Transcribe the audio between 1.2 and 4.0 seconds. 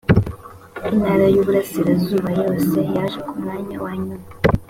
y’ uburasirazuba yose yaje ku mwanya wa